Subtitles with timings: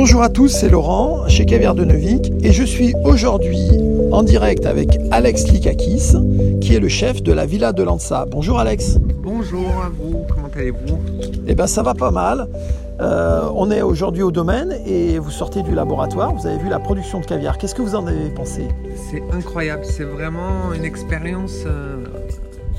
[0.00, 3.68] Bonjour à tous, c'est Laurent chez Caviar de Neuvik et je suis aujourd'hui
[4.12, 6.12] en direct avec Alex Likakis
[6.60, 8.24] qui est le chef de la Villa de Lanza.
[8.30, 8.96] Bonjour Alex.
[9.00, 11.00] Bonjour à vous, comment allez-vous?
[11.48, 12.48] Eh ben ça va pas mal.
[13.00, 16.78] Euh, on est aujourd'hui au domaine et vous sortez du laboratoire, vous avez vu la
[16.78, 17.58] production de caviar.
[17.58, 18.68] Qu'est-ce que vous en avez pensé?
[19.10, 22.04] C'est incroyable, c'est vraiment une expérience euh,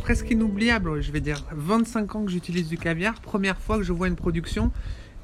[0.03, 1.43] presque inoubliable, je vais dire.
[1.53, 4.71] 25 ans que j'utilise du caviar, première fois que je vois une production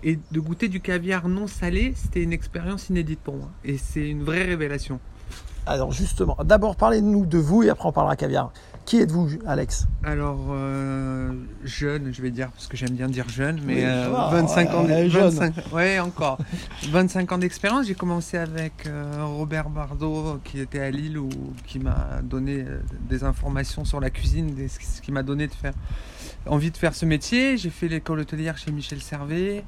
[0.06, 4.08] et de goûter du caviar non salé, c'était une expérience inédite pour moi et c'est
[4.08, 5.00] une vraie révélation.
[5.66, 8.54] Alors justement, d'abord parlez-nous de vous et après on parlera caviar.
[8.86, 9.88] Qui êtes-vous, Alex?
[10.04, 11.32] Alors, euh,
[11.64, 14.30] jeune, je vais dire, parce que j'aime bien dire jeune, mais Oui, euh, ça va,
[14.30, 15.30] 25 ans ouais, d'- jeune.
[15.34, 16.38] 25 ouais, encore.
[16.92, 17.88] 25 ans d'expérience.
[17.88, 21.30] J'ai commencé avec euh, Robert Bardot, qui était à Lille, ou
[21.66, 22.64] qui m'a donné
[23.10, 25.74] des informations sur la cuisine, des- ce qui m'a donné de faire,
[26.46, 27.58] envie de faire ce métier.
[27.58, 29.64] J'ai fait l'école hôtelière chez Michel Servet.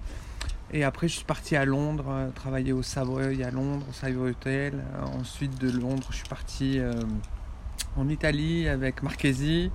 [0.73, 4.31] Et après, je suis parti à Londres, euh, travailler au Savoy à Londres, au Savoy
[4.31, 4.73] Hotel.
[4.75, 6.91] Euh, ensuite, de Londres, je suis parti euh,
[7.95, 9.71] en Italie avec Marchesi.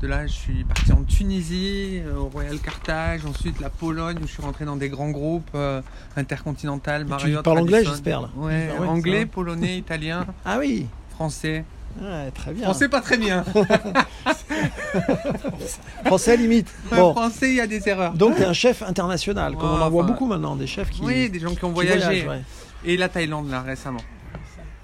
[0.00, 4.26] De là, je suis parti en Tunisie, euh, au Royal Carthage, ensuite la Pologne, où
[4.26, 5.82] je suis rentré dans des grands groupes euh,
[6.16, 7.44] intercontinental, Marriott.
[7.44, 8.30] parles anglais, j'espère, là.
[8.34, 10.86] Ouais, Ah ouais, anglais, polonais, italien, Ah oui,
[11.24, 11.64] français.
[12.00, 12.64] Ouais, très bien.
[12.64, 13.44] Français, pas très bien.
[16.06, 16.72] Français limite.
[16.90, 18.14] Bon, Français, il y a des erreurs.
[18.14, 20.88] donc tu es un chef international, comme on en voit enfin, beaucoup maintenant, des chefs
[20.88, 22.22] qui, Oui, des gens qui ont voyagé.
[22.22, 22.42] voyagent, ouais.
[22.86, 24.00] Et la Thaïlande, là, récemment.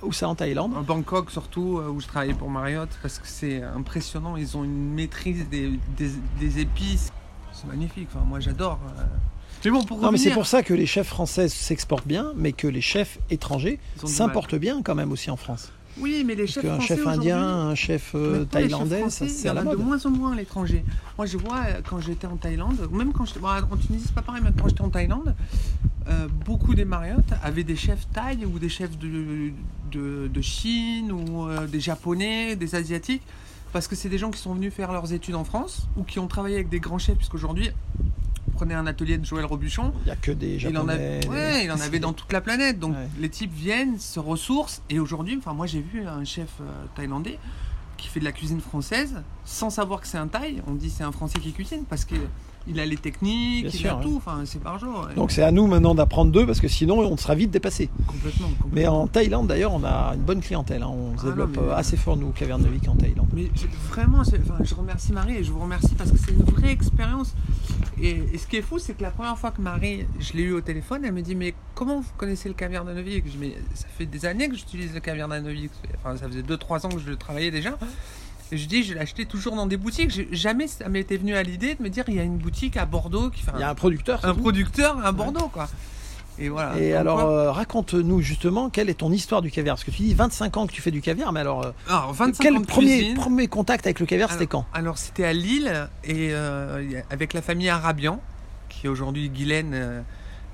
[0.03, 3.27] Où ça en Thaïlande À Bangkok, surtout, euh, où je travaillais pour Marriott, parce que
[3.27, 4.37] c'est impressionnant.
[4.37, 7.13] Ils ont une maîtrise des, des, des épices.
[7.53, 8.09] C'est magnifique.
[8.15, 8.79] Enfin, moi, j'adore.
[8.99, 9.03] euh.
[9.65, 12.53] Mais bon, pour Non, mais c'est pour ça que les chefs français s'exportent bien, mais
[12.53, 15.73] que les chefs étrangers s'importent bien quand même aussi en France.
[15.99, 18.15] Oui, mais les chefs français chef indien, un chef
[18.51, 20.85] thaïlandais, ça c'est à la de moins en moins à l'étranger.
[21.17, 24.15] Moi, je vois euh, quand j'étais en Thaïlande, même quand j'étais bon, en Tunisie, c'est
[24.15, 25.35] pas pareil, mais quand j'étais en Thaïlande,
[26.09, 29.51] euh, beaucoup des Marriott avaient des chefs thaï ou des chefs de,
[29.91, 33.23] de, de Chine ou euh, des Japonais, des Asiatiques,
[33.73, 36.19] parce que c'est des gens qui sont venus faire leurs études en France ou qui
[36.19, 37.71] ont travaillé avec des grands chefs, puisqu'aujourd'hui,
[38.57, 40.93] prenez un atelier de Joël Robuchon, Il n'y a que des il en, japonais.
[40.95, 42.79] avait, des- ouais, il en avait dans toute la planète.
[42.81, 43.09] Donc Ouais.
[43.21, 44.83] les types viennent, se ressourcent.
[44.91, 46.65] Et aujourd'hui, enfin, moi j'ai vu un chef euh,
[46.95, 47.39] thaïlandais
[47.97, 50.63] qui fait de la cuisine française sans savoir que c'est un thaï.
[50.67, 52.05] On dit c'est un français qui cuisine parce
[52.67, 54.15] qu'il a les techniques, Bien il sûr, a tout.
[54.17, 55.09] Enfin, c'est par jour.
[55.17, 57.89] Donc c'est à nous maintenant d'apprendre d'eux parce que sinon on sera vite dépassé.
[58.07, 58.49] complètement.
[58.49, 58.71] complètement.
[58.73, 60.83] Mais en Thaïlande d'ailleurs, on a une bonne clientèle.
[60.83, 60.89] hein.
[60.91, 63.29] On se Ah non, développe mais- euh, assez fort nous, Cavernevik en Thaïlande.
[63.33, 66.43] Mais je- vraiment, enfin, je remercie Marie et je vous remercie parce que c'est une
[66.43, 67.35] vraie expérience.
[68.01, 70.43] Et, et ce qui est fou, c'est que la première fois que Marie, je l'ai
[70.43, 73.39] eu au téléphone, elle me dit Mais comment vous connaissez le caviar d'Anovic Je dis
[73.41, 75.71] Mais ça fait des années que j'utilise le caviar d'Anovic.
[75.99, 77.79] Enfin, ça faisait 2-3 ans que je le travaillais déjà.
[78.53, 80.33] Je dis Je acheté toujours dans des boutiques.
[80.33, 82.87] Jamais ça m'était venu à l'idée de me dire Il y a une boutique à
[82.87, 84.25] Bordeaux qui fait Il y a un, producteur.
[84.25, 85.69] un producteur à Bordeaux, quoi.
[86.39, 86.79] Et voilà.
[86.79, 89.77] Et alors, euh, raconte-nous justement quelle est ton histoire du caviar?
[89.77, 92.13] Parce que tu dis 25 ans que tu fais du caviar, mais alors, euh, Alors,
[92.13, 93.17] 25 quel ans de premier, cuisine.
[93.17, 94.67] premier contact avec le caviar, c'était quand?
[94.75, 98.21] Alors c'était à Lille et euh, avec la famille Arabian,
[98.69, 100.05] qui aujourd'hui Guylaine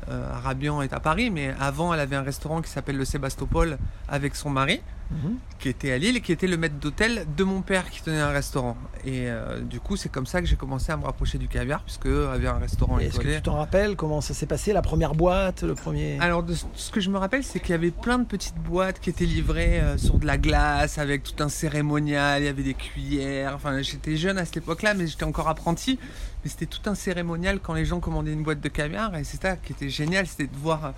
[0.09, 3.78] euh, Arabian est à Paris, mais avant elle avait un restaurant qui s'appelle le Sébastopol
[4.09, 4.80] avec son mari,
[5.12, 5.36] Mhm.
[5.58, 8.18] qui était à Lille et qui était le maître d'hôtel de mon père qui tenait
[8.20, 8.76] un restaurant.
[9.04, 11.82] Et euh, du coup c'est comme ça que j'ai commencé à me rapprocher du caviar
[11.82, 14.72] puisque eux avaient un restaurant Et Est-ce que tu t'en rappelles comment ça s'est passé
[14.72, 16.18] La première boîte, le premier?
[16.20, 19.00] Alors, de ce que je me rappelle, c'est qu'il y avait plein de petites boîtes
[19.00, 22.62] qui étaient livrées euh, sur de la glace, avec tout un cérémonial, il y avait
[22.62, 23.54] des cuillères.
[23.54, 25.98] Enfin, j'étais jeune à cette époque-là, mais j'étais encore apprenti.
[26.44, 29.14] Mais c'était tout un cérémonial quand les gens commandaient une boîte de caviar.
[29.16, 30.90] Et c'est ça qui était génial, c'était de voir euh,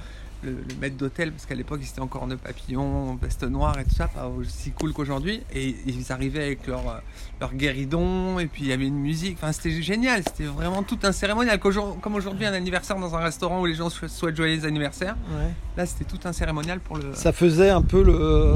[0.45, 3.85] le, le maître d'hôtel, parce qu'à l'époque, ils étaient encore nœud papillon, veste noire et
[3.85, 5.41] tout ça, pas aussi cool qu'aujourd'hui.
[5.55, 6.99] Et ils arrivaient avec leur, euh,
[7.41, 9.37] leur guéridon, et puis il y avait une musique.
[9.41, 11.59] Enfin, c'était génial, c'était vraiment tout un cérémonial.
[11.59, 15.17] Comme aujourd'hui, un anniversaire dans un restaurant où les gens sou- souhaitent joyeux anniversaire.
[15.37, 15.51] Ouais.
[15.77, 17.15] Là, c'était tout un cérémonial pour le.
[17.15, 18.55] Ça faisait un peu le, euh,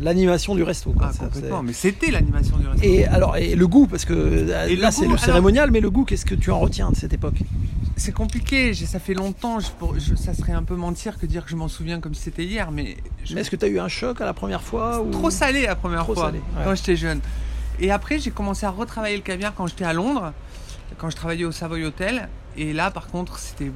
[0.00, 0.92] l'animation du resto.
[0.92, 1.08] quoi.
[1.10, 1.58] Ah, Ça complètement.
[1.58, 2.92] faisait- Mais c'était l'animation du restaurant.
[2.92, 5.90] Et alors, et le goût, parce que Et là c'est le alors- cérémonial, mais le
[5.90, 7.36] goût, qu'est-ce que tu en retiens de cette époque?
[7.96, 8.72] C'est compliqué.
[8.74, 9.60] Ça fait longtemps.
[9.60, 12.14] Je, pour- je- ça serait un peu mentir que dire que je m'en souviens comme
[12.14, 12.70] si c'était hier.
[12.70, 15.10] Mais, je- Mais est-ce que tu as eu un choc à la première fois ou...
[15.10, 16.64] trop salé la première Trop fois salé, ouais.
[16.64, 17.20] quand j'étais jeune.
[17.78, 20.32] Et après, j'ai commencé à retravailler le caviar quand j'étais à Londres,
[20.98, 22.28] quand je travaillais au Savoy Hotel.
[22.56, 23.70] Et là, par contre, c'était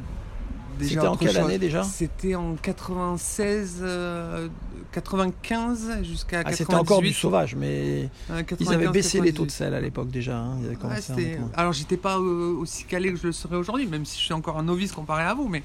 [0.79, 1.39] déjà C'était en quelle chose.
[1.39, 4.49] année déjà C'était en 96, euh,
[4.93, 6.57] 95 jusqu'à Ah, 98.
[6.57, 9.51] C'était encore du sauvage, mais Euh, ils avaient 95, baissé les taux de 98.
[9.51, 10.37] sel à l'époque déjà.
[10.39, 10.57] hein.
[10.61, 11.55] Ils avaient Ouais, commencé à c'était- monter.
[11.57, 14.35] Alors j'étais pas euh, aussi calé que je le serais aujourd'hui, même si je suis
[14.35, 15.63] encore un novice comparé à vous, mais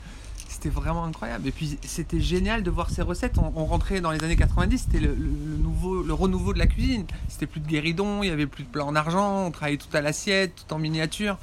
[0.52, 1.48] c'était vraiment incroyable.
[1.48, 3.38] Et puis c'était génial de voir ces recettes.
[3.38, 6.60] On, on rentrait dans les années 90, c'était le, le- le nouveau, le renouveau de
[6.60, 7.06] la cuisine.
[7.28, 9.96] C'était plus de guéridon, il y avait plus de plats en argent, on travaillait tout
[9.96, 11.38] à l'assiette, tout en miniature.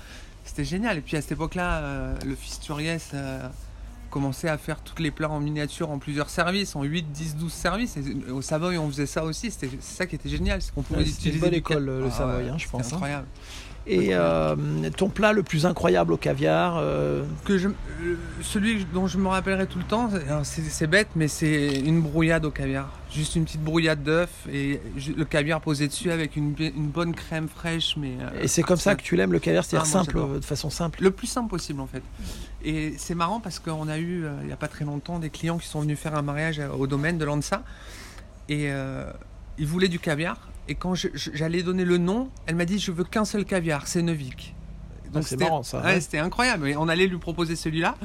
[0.44, 0.98] C'était génial.
[0.98, 3.48] Et puis à cette époque-là, euh, le fils Turiès, euh,
[4.10, 7.52] commencé à faire tous les plats en miniature en plusieurs services, en 8, 10, 12
[7.52, 7.96] services.
[7.96, 9.50] Et au Savoy, on faisait ça aussi.
[9.50, 10.62] C'était ça qui était génial.
[10.62, 12.92] c'est qu'on pouvait Ouais, C'était une utiliser bonne école, le Ah Savoy, hein, je pense.
[12.92, 13.24] hein.
[13.88, 14.56] Et euh,
[14.96, 19.28] ton plat le plus incroyable au caviar euh, Que je, euh, celui dont je me
[19.28, 22.90] rappellerai tout le temps, c'est- alors, c'est bête, mais c'est une brouillade au caviar.
[23.12, 24.80] Juste une petite brouillade d'œufs et
[25.16, 27.96] le caviar posé dessus avec une, bonne crème fraîche.
[27.96, 30.44] Mais, euh, Et c'est comme ça que tu l'aimes le caviar, c'est-à-dire Ah, simple, de
[30.44, 31.02] façon simple.
[31.02, 32.02] Le plus simple possible en fait.
[32.64, 35.58] Et c'est marrant parce qu'on a eu, il n'y a pas très longtemps, des clients
[35.58, 37.62] qui sont venus faire un mariage au domaine de l'ANSA.
[38.48, 38.68] Et
[39.58, 40.38] ils voulaient du caviar.
[40.68, 44.02] Et quand j'allais donner le nom, elle m'a dit Je veux qu'un seul caviar, c'est
[44.02, 44.54] Neuvik.
[45.14, 46.00] Ah, c'est c'était- marrant, ça, ouais, ouais.
[46.00, 46.68] C'était incroyable.
[46.68, 47.96] Et on allait lui proposer celui-là.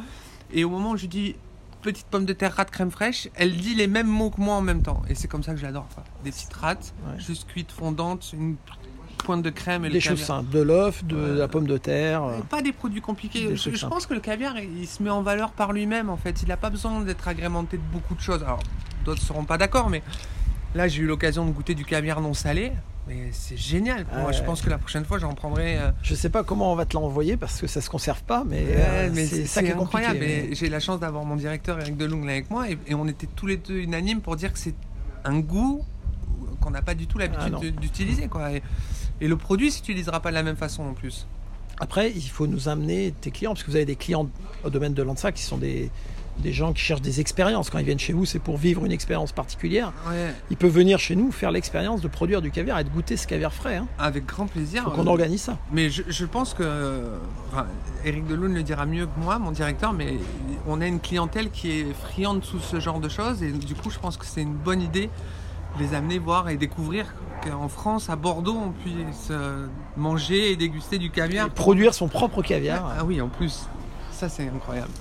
[0.54, 1.36] Et au moment où je lui dis
[1.81, 4.62] Petite pomme de terre, rate crème fraîche, elle dit les mêmes mots que moi en
[4.62, 5.02] même temps.
[5.10, 5.88] Et c'est comme ça que je l'adore.
[6.24, 7.19] Des petites rates, Ouais.
[7.19, 8.56] juste cuites fondantes, une
[9.18, 10.28] pointe de crème et le Des choses caviar.
[10.42, 12.24] simples, de l'œuf, de, la pomme de terre.
[12.24, 12.40] euh.
[12.52, 13.48] Pas des produits compliqués.
[13.48, 16.44] Des je pense que le caviar, il se met en valeur par lui-même en fait.
[16.44, 18.44] Il n'a pas besoin d'être agrémenté de beaucoup de choses.
[18.44, 18.60] Alors,
[19.04, 20.04] d'autres ne seront pas d'accord, mais
[20.75, 22.71] là, j'ai eu l'occasion de goûter du caviar non salé.
[23.07, 24.06] Mais c'est génial.
[24.06, 24.18] quoi.
[24.19, 24.33] Ah ouais.
[24.33, 25.77] Je pense que la prochaine fois, j'en prendrai.
[25.79, 28.44] euh, Je sais pas comment on va te l'envoyer parce que ça se conserve pas,
[28.47, 30.19] mais, ouais, euh, mais c'est ça qui est incroyable.
[30.19, 32.69] mais- j'ai la chance d'avoir mon directeur Eric Delung là avec moi.
[32.69, 34.75] Et, et on était tous les deux unanimes pour dire que c'est
[35.25, 35.83] un goût
[36.62, 38.27] qu'on n'a pas du tout Ah, l'habitude de- d'utiliser.
[38.27, 38.51] quoi.
[38.53, 38.62] Et,
[39.19, 41.25] et le produit s'utilisera pas de la même façon en plus.
[41.79, 44.29] Après, il faut nous amener tes clients, parce que vous avez des clients
[44.63, 45.89] au domaine de l'ANSA qui sont des,
[46.39, 47.69] des gens qui cherchent des expériences.
[47.69, 49.94] Quand ils viennent chez vous, c'est pour vivre une expérience particulière.
[50.10, 53.18] Ouais, Ils peuvent venir chez nous faire l'expérience de produire du caviar et de goûter
[53.18, 53.78] ce caviar frais.
[53.78, 53.88] Hein.
[54.00, 54.83] avec grand plaisir.
[54.83, 55.57] Faut qu'on organise ça.
[55.72, 57.04] Mais je, je pense que.
[57.51, 57.68] Enfin,
[58.06, 60.16] Eric Delune le dira mieux que moi, mon directeur, mais
[60.68, 63.44] on a une clientèle qui est friande sous ce genre de choses.
[63.44, 65.10] Et du coup, je pense que c'est une bonne idée
[65.78, 67.06] de les amener voir et découvrir
[67.44, 69.68] qu'en France, à Bordeaux, on puisse euh,
[69.98, 71.48] manger et déguster du caviar.
[71.48, 72.94] Et produire son propre caviar.
[73.00, 73.68] Ah oui, en plus.
[74.12, 74.92] Ça, c'est incroyable.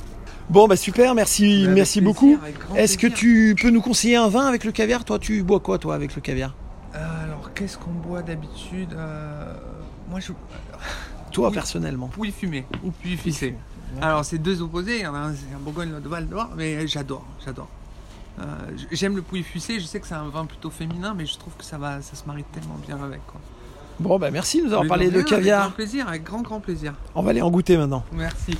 [0.50, 2.38] Bon, bah super, merci, avec merci plaisir, beaucoup.
[2.74, 5.04] Est-ce que tu peux nous conseiller un vin avec le caviar?
[5.04, 6.54] Toi, tu bois quoi, toi, avec le caviar?
[6.96, 8.92] Euh, alors, qu'est-ce qu'on boit d'habitude?
[8.94, 9.54] Euh,
[10.10, 10.32] Moi, je.
[11.32, 11.54] Toi, Oui.
[11.54, 12.08] personnellement.
[12.08, 13.54] Pouille fumée ou pouille ficée.
[14.02, 14.96] Alors, c'est deux opposés.
[14.98, 17.68] Il y en a un, c'est un Bourgogne, l'autre Val d'Or, mais j'adore, j'adore.
[18.40, 18.44] Euh,
[18.90, 19.78] J'aime le pouille fussé.
[19.78, 22.16] Je sais que c'est un vin plutôt féminin, mais je trouve que ça va, ça
[22.16, 23.24] se marie tellement bien avec.
[23.28, 23.40] Quoi.
[24.00, 25.60] Bon, bah merci de nous avoir Mais parlé de rien, Avec caviar.
[25.66, 26.94] grand plaisir, avec grand grand plaisir.
[27.14, 28.02] On va aller en goûter maintenant.
[28.12, 28.56] Merci.